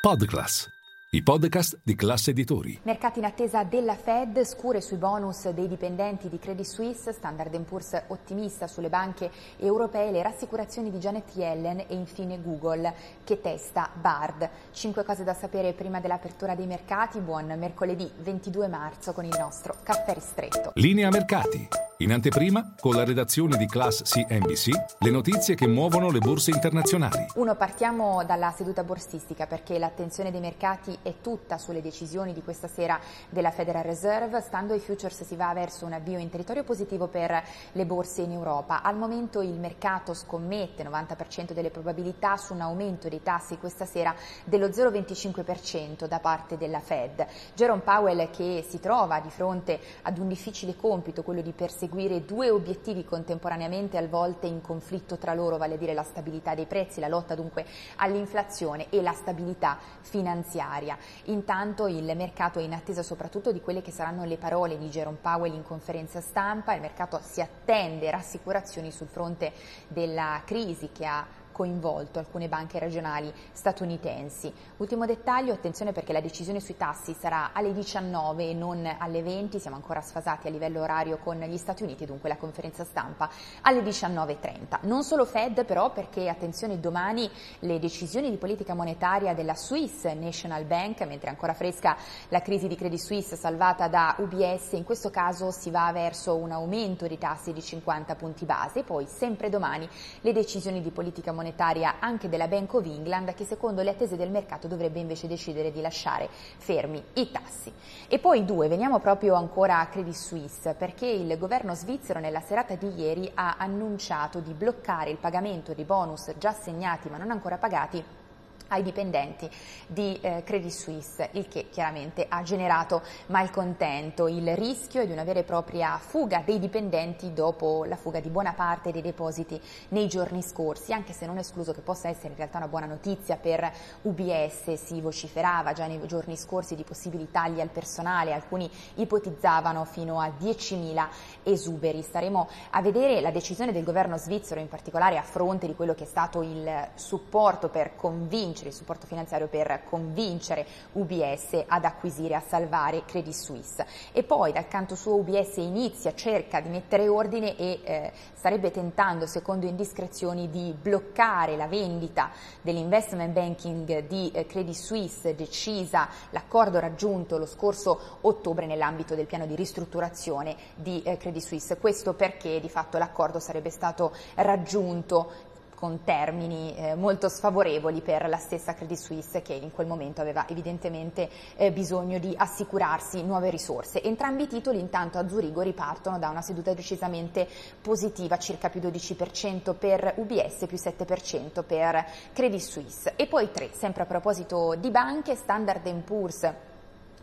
Podclass, 0.00 0.66
i 1.10 1.22
podcast 1.22 1.78
di 1.82 1.94
classe 1.94 2.30
editori. 2.30 2.80
Mercati 2.84 3.18
in 3.18 3.26
attesa 3.26 3.64
della 3.64 3.94
Fed, 3.94 4.42
scure 4.44 4.80
sui 4.80 4.96
bonus 4.96 5.50
dei 5.50 5.68
dipendenti 5.68 6.30
di 6.30 6.38
Credit 6.38 6.64
Suisse, 6.64 7.12
Standard 7.12 7.54
Poor's 7.64 8.04
ottimista 8.06 8.66
sulle 8.66 8.88
banche 8.88 9.30
europee, 9.58 10.10
le 10.10 10.22
rassicurazioni 10.22 10.90
di 10.90 10.96
Janet 10.96 11.34
Yellen 11.34 11.80
e 11.80 11.94
infine 11.94 12.40
Google 12.40 12.94
che 13.24 13.42
testa 13.42 13.90
Bard. 13.92 14.48
Cinque 14.72 15.04
cose 15.04 15.22
da 15.22 15.34
sapere 15.34 15.74
prima 15.74 16.00
dell'apertura 16.00 16.54
dei 16.54 16.66
mercati. 16.66 17.18
Buon 17.18 17.54
mercoledì 17.58 18.10
22 18.22 18.68
marzo 18.68 19.12
con 19.12 19.26
il 19.26 19.36
nostro 19.38 19.76
caffè 19.82 20.14
ristretto. 20.14 20.70
Linea 20.76 21.10
mercati. 21.10 21.89
In 22.00 22.12
anteprima, 22.12 22.72
con 22.80 22.94
la 22.94 23.04
redazione 23.04 23.58
di 23.58 23.66
Class 23.66 24.04
CNBC, 24.04 24.70
le 25.00 25.10
notizie 25.10 25.54
che 25.54 25.66
muovono 25.66 26.10
le 26.10 26.18
borse 26.18 26.50
internazionali. 26.50 27.26
Uno, 27.34 27.54
partiamo 27.56 28.24
dalla 28.24 28.54
seduta 28.56 28.82
borsistica 28.82 29.46
perché 29.46 29.78
l'attenzione 29.78 30.30
dei 30.30 30.40
mercati 30.40 30.96
è 31.02 31.16
tutta 31.20 31.58
sulle 31.58 31.82
decisioni 31.82 32.32
di 32.32 32.40
questa 32.40 32.68
sera 32.68 32.98
della 33.28 33.50
Federal 33.50 33.82
Reserve. 33.82 34.40
Stando 34.40 34.72
ai 34.72 34.80
futures 34.80 35.24
si 35.24 35.36
va 35.36 35.52
verso 35.52 35.84
un 35.84 35.92
avvio 35.92 36.18
in 36.18 36.30
territorio 36.30 36.64
positivo 36.64 37.06
per 37.06 37.44
le 37.72 37.84
borse 37.84 38.22
in 38.22 38.32
Europa. 38.32 38.80
Al 38.80 38.96
momento 38.96 39.42
il 39.42 39.58
mercato 39.58 40.14
scommette 40.14 40.82
90% 40.82 41.52
delle 41.52 41.68
probabilità 41.68 42.38
su 42.38 42.54
un 42.54 42.62
aumento 42.62 43.10
dei 43.10 43.22
tassi 43.22 43.58
questa 43.58 43.84
sera 43.84 44.14
dello 44.44 44.68
0,25% 44.68 46.06
da 46.06 46.18
parte 46.18 46.56
della 46.56 46.80
Fed. 46.80 47.26
Jerome 47.54 47.82
Powell 47.82 48.30
che 48.30 48.64
si 48.66 48.80
trova 48.80 49.20
di 49.20 49.28
fronte 49.28 49.78
ad 50.00 50.16
un 50.16 50.28
difficile 50.28 50.74
compito, 50.76 51.22
quello 51.22 51.42
di 51.42 51.52
perseguire 51.52 51.88
perseguire 51.90 52.24
due 52.24 52.50
obiettivi 52.50 53.04
contemporaneamente 53.04 53.98
a 53.98 54.06
volte 54.06 54.46
in 54.46 54.60
conflitto 54.60 55.16
tra 55.16 55.34
loro, 55.34 55.56
vale 55.56 55.74
a 55.74 55.76
dire 55.76 55.92
la 55.92 56.04
stabilità 56.04 56.54
dei 56.54 56.66
prezzi, 56.66 57.00
la 57.00 57.08
lotta 57.08 57.34
dunque 57.34 57.66
all'inflazione 57.96 58.86
e 58.90 59.02
la 59.02 59.12
stabilità 59.12 59.76
finanziaria. 60.00 60.96
Intanto 61.24 61.88
il 61.88 62.04
mercato 62.16 62.60
è 62.60 62.62
in 62.62 62.74
attesa 62.74 63.02
soprattutto 63.02 63.50
di 63.50 63.60
quelle 63.60 63.82
che 63.82 63.90
saranno 63.90 64.24
le 64.24 64.36
parole 64.36 64.78
di 64.78 64.88
Jerome 64.88 65.18
Powell 65.20 65.52
in 65.52 65.64
conferenza 65.64 66.20
stampa, 66.20 66.74
il 66.74 66.80
mercato 66.80 67.18
si 67.22 67.40
attende 67.40 68.10
rassicurazioni 68.10 68.92
sul 68.92 69.08
fronte 69.08 69.52
della 69.88 70.42
crisi 70.44 70.90
che 70.92 71.06
ha 71.06 71.26
coinvolto 71.60 72.18
alcune 72.18 72.48
banche 72.48 72.78
regionali 72.78 73.30
statunitensi. 73.52 74.50
Ultimo 74.78 75.04
dettaglio, 75.04 75.52
attenzione 75.52 75.92
perché 75.92 76.14
la 76.14 76.22
decisione 76.22 76.58
sui 76.58 76.78
tassi 76.78 77.12
sarà 77.12 77.50
alle 77.52 77.74
19 77.74 78.48
e 78.48 78.54
non 78.54 78.96
alle 78.98 79.22
20, 79.22 79.58
siamo 79.58 79.76
ancora 79.76 80.00
sfasati 80.00 80.46
a 80.46 80.50
livello 80.50 80.80
orario 80.80 81.18
con 81.18 81.38
gli 81.38 81.58
Stati 81.58 81.82
Uniti, 81.82 82.06
dunque 82.06 82.30
la 82.30 82.38
conferenza 82.38 82.84
stampa 82.84 83.28
alle 83.60 83.82
19.30. 83.82 84.86
Non 84.86 85.02
solo 85.02 85.26
Fed 85.26 85.66
però 85.66 85.92
perché 85.92 86.30
attenzione 86.30 86.80
domani 86.80 87.30
le 87.58 87.78
decisioni 87.78 88.30
di 88.30 88.38
politica 88.38 88.72
monetaria 88.72 89.34
della 89.34 89.54
Swiss 89.54 90.04
National 90.04 90.64
Bank, 90.64 91.02
mentre 91.02 91.26
è 91.26 91.30
ancora 91.30 91.52
fresca 91.52 91.94
la 92.28 92.40
crisi 92.40 92.68
di 92.68 92.74
Credit 92.74 92.98
Suisse 92.98 93.36
salvata 93.36 93.86
da 93.86 94.14
UBS, 94.16 94.72
in 94.72 94.84
questo 94.84 95.10
caso 95.10 95.50
si 95.50 95.70
va 95.70 95.90
verso 95.92 96.36
un 96.36 96.52
aumento 96.52 97.06
dei 97.06 97.18
tassi 97.18 97.52
di 97.52 97.60
50 97.60 98.14
punti 98.14 98.46
base, 98.46 98.82
poi 98.82 99.06
sempre 99.06 99.50
domani 99.50 99.86
le 100.22 100.32
decisioni 100.32 100.80
di 100.80 100.90
politica 100.90 101.32
monetaria 101.32 101.48
monetaria 101.50 101.96
anche 101.98 102.28
della 102.28 102.48
Bank 102.48 102.72
of 102.74 102.84
England 102.86 103.34
che 103.34 103.44
secondo 103.44 103.82
le 103.82 103.90
attese 103.90 104.16
del 104.16 104.30
mercato 104.30 104.68
dovrebbe 104.68 105.00
invece 105.00 105.26
decidere 105.26 105.72
di 105.72 105.80
lasciare 105.80 106.28
fermi 106.30 107.02
i 107.14 107.30
tassi. 107.30 107.72
E 108.08 108.18
poi 108.18 108.44
due, 108.44 108.68
veniamo 108.68 109.00
proprio 109.00 109.34
ancora 109.34 109.80
a 109.80 109.86
Credit 109.86 110.14
Suisse 110.14 110.74
perché 110.74 111.06
il 111.06 111.36
governo 111.38 111.74
svizzero 111.74 112.20
nella 112.20 112.40
serata 112.40 112.74
di 112.74 112.92
ieri 112.94 113.30
ha 113.34 113.56
annunciato 113.58 114.38
di 114.40 114.52
bloccare 114.52 115.10
il 115.10 115.18
pagamento 115.18 115.72
di 115.72 115.84
bonus 115.84 116.32
già 116.38 116.50
assegnati 116.50 117.08
ma 117.08 117.18
non 117.18 117.30
ancora 117.30 117.58
pagati 117.58 118.19
ai 118.68 118.82
dipendenti 118.82 119.50
di 119.86 120.18
eh, 120.20 120.42
Credit 120.44 120.70
Suisse, 120.70 121.28
il 121.32 121.48
che 121.48 121.68
chiaramente 121.70 122.26
ha 122.28 122.42
generato 122.42 123.02
malcontento. 123.26 124.28
Il 124.28 124.56
rischio 124.56 125.02
è 125.02 125.06
di 125.06 125.12
una 125.12 125.24
vera 125.24 125.40
e 125.40 125.44
propria 125.44 125.98
fuga 125.98 126.42
dei 126.44 126.58
dipendenti 126.58 127.32
dopo 127.32 127.84
la 127.84 127.96
fuga 127.96 128.20
di 128.20 128.28
buona 128.28 128.52
parte 128.52 128.92
dei 128.92 129.02
depositi 129.02 129.60
nei 129.88 130.08
giorni 130.08 130.42
scorsi, 130.42 130.92
anche 130.92 131.12
se 131.12 131.26
non 131.26 131.36
è 131.36 131.40
escluso 131.40 131.72
che 131.72 131.80
possa 131.80 132.08
essere 132.08 132.28
in 132.28 132.36
realtà 132.36 132.58
una 132.58 132.68
buona 132.68 132.86
notizia 132.86 133.36
per 133.36 133.70
UBS, 134.02 134.74
si 134.74 135.00
vociferava 135.00 135.72
già 135.72 135.86
nei 135.86 136.00
giorni 136.06 136.36
scorsi 136.36 136.74
di 136.74 136.84
possibili 136.84 137.30
tagli 137.30 137.60
al 137.60 137.70
personale, 137.70 138.32
alcuni 138.32 138.70
ipotizzavano 138.94 139.84
fino 139.84 140.20
a 140.20 140.28
10.000 140.28 141.08
esuberi. 141.42 142.02
Staremo 142.02 142.48
a 142.70 142.82
vedere 142.82 143.20
la 143.20 143.30
decisione 143.30 143.72
del 143.72 143.84
governo 143.84 144.16
svizzero, 144.16 144.60
in 144.60 144.68
particolare 144.68 145.18
a 145.18 145.22
fronte 145.22 145.66
di 145.66 145.74
quello 145.74 145.94
che 145.94 146.04
è 146.04 146.06
stato 146.06 146.42
il 146.42 146.88
supporto 146.94 147.68
per 147.68 147.96
convincere 147.96 148.49
vincere 148.50 148.70
il 148.70 148.74
supporto 148.74 149.06
finanziario 149.06 149.46
per 149.46 149.82
convincere 149.84 150.66
UBS 150.92 151.64
ad 151.66 151.84
acquisire, 151.84 152.34
a 152.34 152.40
salvare 152.40 153.04
Credit 153.04 153.32
Suisse. 153.32 153.86
E 154.12 154.24
poi 154.24 154.52
dal 154.52 154.66
canto 154.66 154.96
suo 154.96 155.14
UBS 155.14 155.56
inizia, 155.56 156.14
cerca 156.14 156.60
di 156.60 156.68
mettere 156.68 157.06
ordine 157.06 157.56
e 157.56 157.80
eh, 157.84 158.12
starebbe 158.34 158.70
tentando, 158.70 159.26
secondo 159.26 159.66
indiscrezioni, 159.66 160.50
di 160.50 160.74
bloccare 160.78 161.56
la 161.56 161.66
vendita 161.66 162.30
dell'investment 162.60 163.32
banking 163.32 164.06
di 164.06 164.30
eh, 164.32 164.46
Credit 164.46 164.74
Suisse 164.74 165.34
decisa 165.34 166.08
l'accordo 166.30 166.80
raggiunto 166.80 167.38
lo 167.38 167.46
scorso 167.46 168.18
ottobre 168.22 168.66
nell'ambito 168.66 169.14
del 169.14 169.26
piano 169.26 169.46
di 169.46 169.54
ristrutturazione 169.54 170.56
di 170.74 171.02
eh, 171.02 171.16
Credit 171.16 171.42
Suisse. 171.42 171.78
Questo 171.78 172.14
perché 172.14 172.58
di 172.60 172.68
fatto 172.68 172.98
l'accordo 172.98 173.38
sarebbe 173.38 173.70
stato 173.70 174.12
raggiunto 174.34 175.48
con 175.80 176.04
termini 176.04 176.76
eh, 176.76 176.94
molto 176.94 177.30
sfavorevoli 177.30 178.02
per 178.02 178.28
la 178.28 178.36
stessa 178.36 178.74
Credit 178.74 178.98
Suisse 178.98 179.40
che 179.40 179.54
in 179.54 179.72
quel 179.72 179.86
momento 179.86 180.20
aveva 180.20 180.46
evidentemente 180.46 181.30
eh, 181.56 181.72
bisogno 181.72 182.18
di 182.18 182.34
assicurarsi 182.36 183.24
nuove 183.24 183.48
risorse. 183.48 184.02
Entrambi 184.02 184.42
i 184.42 184.46
titoli 184.46 184.78
intanto 184.78 185.16
a 185.16 185.26
Zurigo 185.26 185.62
ripartono 185.62 186.18
da 186.18 186.28
una 186.28 186.42
seduta 186.42 186.74
decisamente 186.74 187.48
positiva, 187.80 188.36
circa 188.36 188.68
più 188.68 188.80
12% 188.80 189.74
per 189.74 190.12
UBS, 190.16 190.66
più 190.66 190.76
7% 190.76 191.64
per 191.64 192.04
Credit 192.34 192.60
Suisse. 192.60 193.14
E 193.16 193.26
poi 193.26 193.50
tre, 193.50 193.70
sempre 193.72 194.02
a 194.02 194.06
proposito 194.06 194.74
di 194.78 194.90
banche, 194.90 195.34
Standard 195.34 195.88
Poor's 196.02 196.69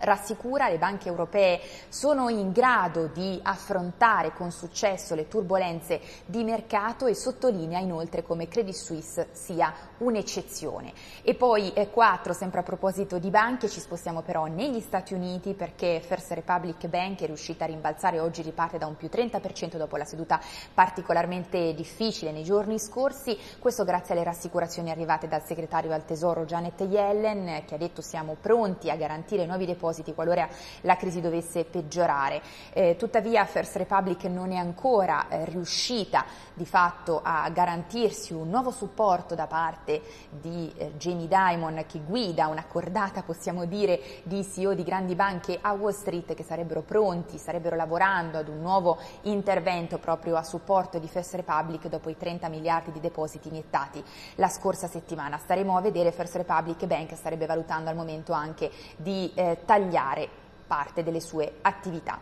rassicura 0.00 0.68
le 0.68 0.78
banche 0.78 1.08
europee 1.08 1.60
sono 1.88 2.28
in 2.28 2.52
grado 2.52 3.06
di 3.06 3.38
affrontare 3.42 4.32
con 4.32 4.50
successo 4.50 5.14
le 5.14 5.28
turbulenze 5.28 6.00
di 6.26 6.44
mercato 6.44 7.06
e 7.06 7.14
sottolinea 7.14 7.78
inoltre 7.78 8.22
come 8.22 8.48
Credit 8.48 8.74
Suisse 8.74 9.28
sia 9.32 9.72
un'eccezione. 9.98 10.92
E 11.22 11.34
poi 11.34 11.72
eh, 11.72 11.90
quattro, 11.90 12.32
sempre 12.32 12.60
a 12.60 12.62
proposito 12.62 13.18
di 13.18 13.30
banche, 13.30 13.68
ci 13.68 13.80
spostiamo 13.80 14.22
però 14.22 14.46
negli 14.46 14.80
Stati 14.80 15.14
Uniti 15.14 15.54
perché 15.54 16.00
First 16.00 16.32
Republic 16.32 16.86
Bank 16.86 17.22
è 17.22 17.26
riuscita 17.26 17.64
a 17.64 17.68
rimbalzare, 17.68 18.20
oggi 18.20 18.42
riparte 18.42 18.78
da 18.78 18.86
un 18.86 18.96
più 18.96 19.08
30% 19.10 19.76
dopo 19.76 19.96
la 19.96 20.04
seduta 20.04 20.40
particolarmente 20.72 21.74
difficile 21.74 22.32
nei 22.32 22.44
giorni 22.44 22.78
scorsi, 22.78 23.36
questo 23.58 23.84
grazie 23.84 24.14
alle 24.14 24.24
rassicurazioni 24.24 24.90
arrivate 24.90 25.28
dal 25.28 25.42
segretario 25.42 25.92
al 25.92 26.04
Tesoro 26.04 26.44
Janet 26.44 26.80
Yellen 26.80 27.64
che 27.64 27.74
ha 27.74 27.78
detto 27.78 28.02
siamo 28.02 28.36
pronti 28.40 28.90
a 28.90 28.96
garantire 28.96 29.46
nuovi 29.46 29.66
depositi 29.66 29.87
depositi 29.88 30.14
qualora 30.14 30.48
la 30.82 30.96
crisi 30.96 31.20
dovesse 31.20 31.64
peggiorare. 31.64 32.42
Eh, 32.72 32.96
tuttavia 32.98 33.44
First 33.46 33.76
Republic 33.76 34.24
non 34.24 34.52
è 34.52 34.56
ancora 34.56 35.28
eh, 35.28 35.44
riuscita 35.46 36.24
di 36.52 36.66
fatto 36.66 37.20
a 37.22 37.48
garantirsi 37.50 38.34
un 38.34 38.50
nuovo 38.50 38.70
supporto 38.70 39.34
da 39.34 39.46
parte 39.46 40.02
di 40.28 40.70
eh, 40.76 40.92
Jamie 40.96 41.28
Dimon 41.28 41.84
che 41.86 42.00
guida 42.00 42.48
una 42.48 42.64
cordata 42.64 43.22
possiamo 43.22 43.64
dire 43.64 44.00
di 44.24 44.44
CEO 44.44 44.74
di 44.74 44.82
grandi 44.82 45.14
banche 45.14 45.58
a 45.60 45.72
Wall 45.72 45.92
Street 45.92 46.34
che 46.34 46.42
sarebbero 46.42 46.82
pronti, 46.82 47.38
starebbero 47.38 47.76
lavorando 47.76 48.38
ad 48.38 48.48
un 48.48 48.60
nuovo 48.60 48.98
intervento 49.22 49.98
proprio 49.98 50.36
a 50.36 50.42
supporto 50.42 50.98
di 50.98 51.08
First 51.08 51.34
Republic 51.34 51.86
dopo 51.86 52.10
i 52.10 52.16
30 52.16 52.48
miliardi 52.48 52.92
di 52.92 53.00
depositi 53.00 53.48
iniettati 53.48 54.02
la 54.34 54.48
scorsa 54.48 54.86
settimana. 54.86 55.38
Staremo 55.38 55.76
a 55.76 55.80
vedere 55.80 56.12
First 56.12 56.36
Republic 56.36 56.84
Bank 56.86 57.14
starebbe 57.16 57.46
valutando 57.46 57.88
al 57.88 57.96
momento 57.96 58.32
anche 58.32 58.70
di 58.96 59.30
eh, 59.34 59.58
tagliare 59.78 60.28
parte 60.66 61.02
delle 61.02 61.20
sue 61.20 61.58
attività. 61.62 62.20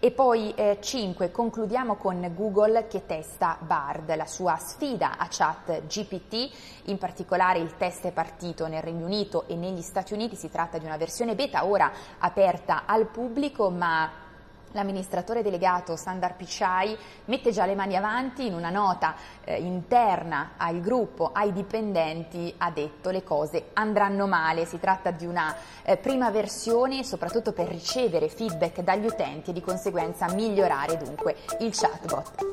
E 0.00 0.12
poi 0.12 0.54
5, 0.78 1.24
eh, 1.26 1.30
concludiamo 1.32 1.96
con 1.96 2.32
Google 2.32 2.86
che 2.86 3.04
testa 3.04 3.58
Bard, 3.60 4.14
la 4.14 4.26
sua 4.26 4.56
sfida 4.56 5.18
a 5.18 5.26
chat 5.28 5.86
GPT, 5.86 6.50
in 6.84 6.98
particolare 6.98 7.58
il 7.58 7.76
test 7.76 8.04
è 8.04 8.12
partito 8.12 8.68
nel 8.68 8.82
Regno 8.82 9.06
Unito 9.06 9.48
e 9.48 9.56
negli 9.56 9.82
Stati 9.82 10.12
Uniti, 10.12 10.36
si 10.36 10.50
tratta 10.50 10.78
di 10.78 10.84
una 10.84 10.96
versione 10.96 11.34
beta 11.34 11.64
ora 11.64 11.90
aperta 12.18 12.84
al 12.86 13.08
pubblico 13.08 13.70
ma 13.70 14.26
L'amministratore 14.72 15.42
delegato 15.42 15.96
Sandar 15.96 16.36
Pichai 16.36 16.96
mette 17.26 17.50
già 17.50 17.64
le 17.64 17.74
mani 17.74 17.96
avanti 17.96 18.46
in 18.46 18.54
una 18.54 18.70
nota 18.70 19.14
eh, 19.44 19.56
interna 19.56 20.52
al 20.56 20.80
gruppo, 20.80 21.30
ai 21.32 21.52
dipendenti, 21.52 22.52
ha 22.58 22.70
detto 22.70 23.10
le 23.10 23.24
cose 23.24 23.70
andranno 23.72 24.26
male, 24.26 24.66
si 24.66 24.78
tratta 24.78 25.10
di 25.10 25.26
una 25.26 25.54
eh, 25.82 25.96
prima 25.96 26.30
versione 26.30 27.02
soprattutto 27.02 27.52
per 27.52 27.68
ricevere 27.68 28.28
feedback 28.28 28.80
dagli 28.80 29.06
utenti 29.06 29.50
e 29.50 29.52
di 29.52 29.60
conseguenza 29.60 30.30
migliorare 30.32 30.96
dunque 30.96 31.36
il 31.60 31.74
chatbot. 31.74 32.46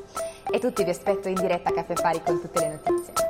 E 0.50 0.58
tutti 0.58 0.84
vi 0.84 0.90
aspetto 0.90 1.28
in 1.28 1.34
diretta 1.34 1.70
a 1.70 1.72
Caffè 1.72 1.94
Fari 1.94 2.22
con 2.22 2.40
tutte 2.40 2.60
le 2.60 2.68
notizie. 2.68 3.25